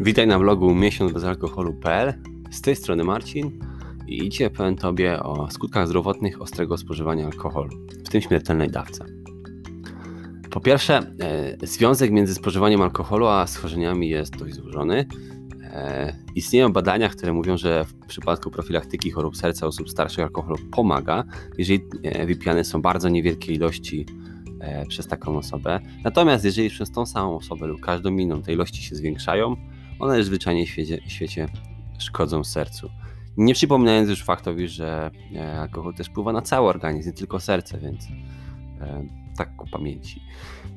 [0.00, 2.12] Witaj na vlogu miesiąc bez alkoholu.pl.
[2.50, 3.58] Z tej strony Marcin
[4.06, 7.70] i dzisiaj powiem Tobie o skutkach zdrowotnych ostrego spożywania alkoholu,
[8.04, 9.04] w tym śmiertelnej dawce.
[10.50, 15.06] Po pierwsze, e, związek między spożywaniem alkoholu a schorzeniami jest dość złożony.
[15.62, 21.24] E, istnieją badania, które mówią, że w przypadku profilaktyki chorób serca osób starszych alkohol pomaga,
[21.58, 24.06] jeżeli e, wypijane są bardzo niewielkie ilości
[24.60, 25.80] e, przez taką osobę.
[26.04, 29.56] Natomiast jeżeli przez tą samą osobę lub każdą inną te ilości się zwiększają,
[29.98, 31.48] one zwyczajnie w świecie, w świecie
[31.98, 32.90] szkodzą sercu.
[33.36, 37.78] Nie przypominając już faktowi, że e, alkohol też wpływa na cały organizm, nie tylko serce,
[37.78, 38.08] więc
[38.80, 39.06] e,
[39.36, 40.22] tak ku pamięci.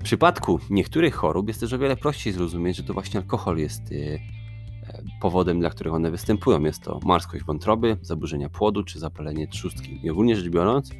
[0.00, 3.82] W przypadku niektórych chorób jest też o wiele prościej zrozumieć, że to właśnie alkohol jest
[3.92, 4.18] e,
[5.20, 6.60] powodem, dla którego one występują.
[6.60, 10.00] Jest to marskość wątroby, zaburzenia płodu czy zapalenie trzustki.
[10.06, 10.90] I ogólnie rzecz biorąc,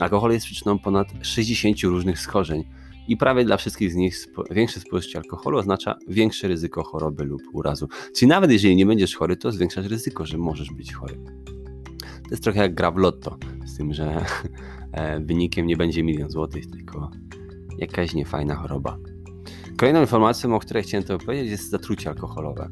[0.00, 2.64] alkohol jest przyczyną ponad 60 różnych schorzeń
[3.08, 7.88] i prawie dla wszystkich z nich większe spożycie alkoholu oznacza większe ryzyko choroby lub urazu.
[8.16, 11.14] Czyli nawet jeżeli nie będziesz chory, to zwiększasz ryzyko, że możesz być chory.
[12.24, 14.24] To jest trochę jak gra w lotto, z tym, że
[14.92, 17.10] e, wynikiem nie będzie milion złotych, tylko
[17.78, 18.98] jakaś niefajna choroba.
[19.76, 22.70] Kolejną informacją, o której chciałem to powiedzieć, jest zatrucie alkoholowe.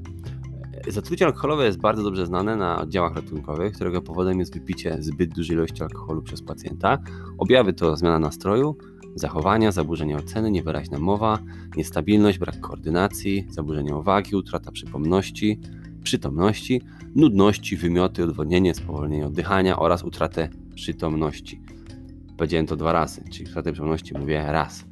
[0.87, 5.35] E, zatrucie alkoholowe jest bardzo dobrze znane na oddziałach ratunkowych, którego powodem jest wypicie zbyt
[5.35, 6.99] dużej ilości alkoholu przez pacjenta.
[7.39, 8.77] Objawy to zmiana nastroju,
[9.15, 11.39] zachowania, zaburzenia oceny, niewyraźna mowa,
[11.77, 15.61] niestabilność, brak koordynacji, zaburzenia uwagi, utrata przypomności,
[16.03, 16.83] przytomności,
[17.15, 21.61] nudności, wymioty, odwodnienie, spowolnienie oddychania oraz utratę przytomności.
[22.37, 24.85] Powiedziałem to dwa razy, czyli utratę przytomności mówię raz.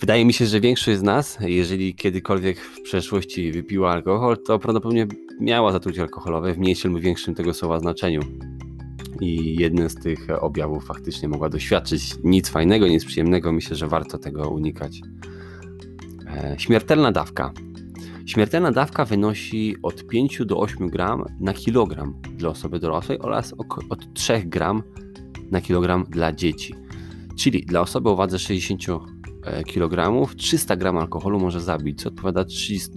[0.00, 5.06] Wydaje mi się, że większość z nas, jeżeli kiedykolwiek w przeszłości wypiła alkohol, to prawdopodobnie
[5.40, 8.20] miała zatrucie alkoholowe w mniejszym lub większym tego słowa znaczeniu
[9.20, 12.14] i jeden z tych objawów faktycznie mogła doświadczyć.
[12.24, 15.00] Nic fajnego, nic przyjemnego, myślę, że warto tego unikać.
[16.26, 17.52] E, śmiertelna dawka.
[18.26, 23.54] Śmiertelna dawka wynosi od 5 do 8 gram na kilogram dla osoby dorosłej oraz
[23.88, 24.82] od 3 gram
[25.50, 26.74] na kilogram dla dzieci.
[27.38, 28.82] Czyli dla osoby o wadze 60
[29.44, 32.44] e, kg 300 gram alkoholu może zabić, co odpowiada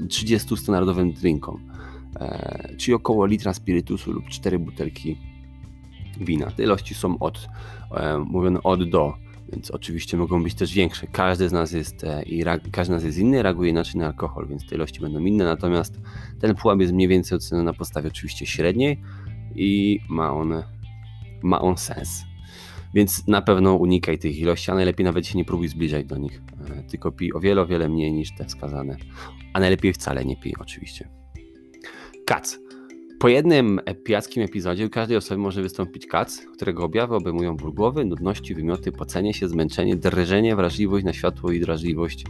[0.10, 1.70] 30 standardowym drinkom,
[2.20, 5.33] e, czyli około litra spirytusu lub 4 butelki
[6.20, 6.52] wina.
[6.52, 7.48] Te ilości są od,
[7.92, 9.14] e, mówione od do,
[9.52, 11.08] więc oczywiście mogą być też większe.
[11.08, 14.48] Każdy z nas jest e, i każdy z nas jest inny, reaguje inaczej na alkohol,
[14.48, 16.00] więc te ilości będą inne, natomiast
[16.40, 19.02] ten pułap jest mniej więcej oceniony na podstawie oczywiście średniej
[19.56, 20.64] i ma on,
[21.44, 22.24] ma on sens.
[22.94, 26.42] Więc na pewno unikaj tych ilości, a najlepiej nawet się nie próbuj zbliżać do nich,
[26.70, 28.98] e, tylko pij o wiele, o wiele mniej niż te wskazane.
[29.54, 31.10] A najlepiej wcale nie pij oczywiście.
[32.26, 32.63] Kac.
[33.24, 38.06] Po jednym pijackim epizodzie u każdej osoby może wystąpić kac, którego objawy obejmują ból głowy,
[38.06, 42.26] nudności, wymioty, pocenie się, zmęczenie, drżenie, wrażliwość na światło i drażliwość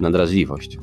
[0.00, 0.78] na drażliwość.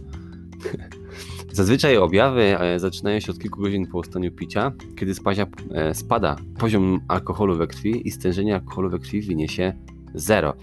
[1.54, 6.36] Zazwyczaj objawy e, zaczynają się od kilku godzin po ustaniu picia, kiedy spazia, e, spada
[6.60, 9.74] poziom alkoholu we krwi i stężenie alkoholu we krwi wyniesie
[10.14, 10.54] zero.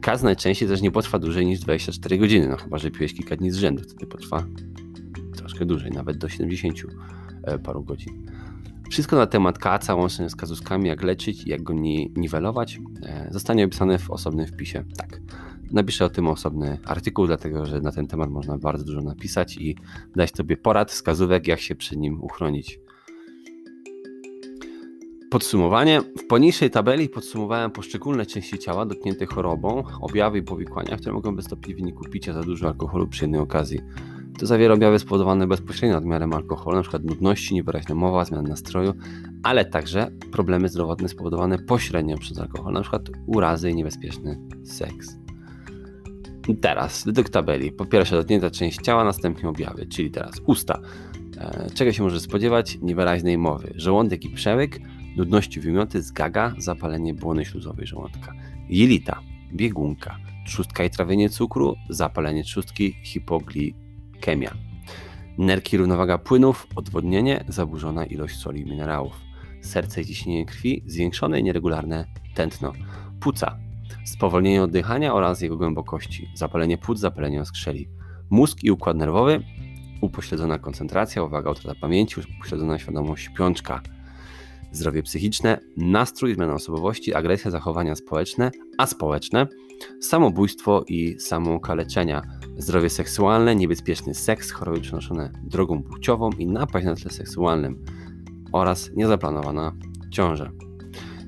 [0.00, 3.50] Kac najczęściej też nie potrwa dłużej niż 24 godziny, no chyba, że piłeś kilka dni
[3.50, 4.44] z rzędu, wtedy potrwa
[5.60, 6.74] troszkę dłużej, nawet do 70
[7.42, 8.26] E, paru godzin.
[8.90, 11.74] Wszystko na temat kaca, łącznie z kazuskami, jak leczyć i jak go
[12.16, 14.84] niwelować, e, zostanie opisane w osobnym wpisie.
[14.96, 15.20] Tak,
[15.72, 19.76] napiszę o tym osobny artykuł, dlatego że na ten temat można bardzo dużo napisać i
[20.16, 22.80] dać sobie porad, wskazówek, jak się przy nim uchronić.
[25.30, 26.00] Podsumowanie.
[26.00, 31.74] W poniższej tabeli podsumowałem poszczególne części ciała dotknięte chorobą, objawy i powikłania, które mogą wystąpić
[31.74, 33.80] w wyniku picia za dużo alkoholu przy jednej okazji.
[34.38, 36.98] To zawiera objawy spowodowane bezpośrednio nadmiarem alkoholu, np.
[37.04, 38.92] nudności, niewyraźna mowa, zmian nastroju,
[39.42, 42.98] ale także problemy zdrowotne spowodowane pośrednio przez alkohol, np.
[43.26, 45.20] urazy i niebezpieczny seks.
[46.60, 50.80] Teraz, według tabeli, po pierwsze dotknięta część ciała, następnie objawy, czyli teraz usta.
[51.38, 52.78] E, czego się może spodziewać?
[52.82, 53.72] Niewyraźnej mowy.
[53.76, 54.78] Żołądek i przełyk,
[55.16, 58.32] nudności wymioty, zgaga, zapalenie błony śluzowej żołądka.
[58.68, 59.20] Jelita,
[59.52, 63.74] biegunka, trzustka i trawienie cukru, zapalenie trzustki, hipogli
[64.24, 64.54] Chemia.
[65.38, 69.12] Nerki równowaga płynów, odwodnienie, zaburzona ilość soli i minerałów.
[69.60, 72.72] Serce i ciśnienie krwi, zwiększone i nieregularne tętno.
[73.20, 73.58] Płuca,
[74.04, 76.28] spowolnienie oddychania oraz jego głębokości.
[76.34, 77.88] Zapalenie płuc, zapalenie oskrzeli.
[78.30, 79.42] Mózg i układ nerwowy,
[80.00, 83.82] upośledzona koncentracja, uwaga, utrata pamięci, upośledzona świadomość, śpiączka.
[84.72, 89.46] Zdrowie psychiczne, nastrój, zmiana osobowości, agresja, zachowania społeczne, aspołeczne,
[90.00, 92.22] samobójstwo i samookaleczenia
[92.58, 97.84] zdrowie seksualne, niebezpieczny seks, choroby przenoszone drogą płciową i napaść na tle seksualnym
[98.52, 99.72] oraz niezaplanowana
[100.10, 100.50] ciąża.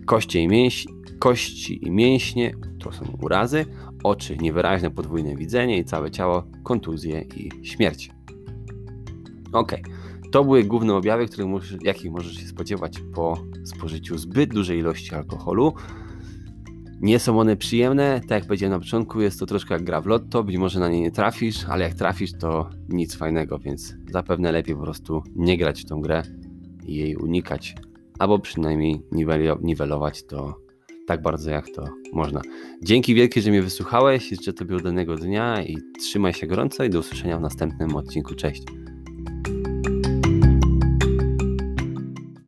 [0.07, 0.87] Kości i, mięś,
[1.19, 3.67] kości i mięśnie to są urazy,
[4.03, 8.11] oczy niewyraźne podwójne widzenie i całe ciało kontuzje i śmierć.
[9.53, 9.73] Ok,
[10.33, 15.15] to były główne objawy, których możesz, jakich możesz się spodziewać po spożyciu zbyt dużej ilości
[15.15, 15.75] alkoholu.
[17.03, 20.07] Nie są one przyjemne, tak jak powiedziałem na początku, jest to troszkę jak gra w
[20.07, 24.53] lotto, być może na nie nie trafisz, ale jak trafisz to nic fajnego, więc zapewne
[24.53, 26.23] lepiej po prostu nie grać w tą grę
[26.87, 27.75] i jej unikać,
[28.19, 29.03] albo przynajmniej
[29.63, 30.55] niwelować to
[31.07, 32.41] tak bardzo jak to można.
[32.83, 36.99] Dzięki wielkie, że mnie wysłuchałeś, życzę Tobie udanego dnia i trzymaj się gorąco i do
[36.99, 38.35] usłyszenia w następnym odcinku.
[38.35, 38.82] Cześć!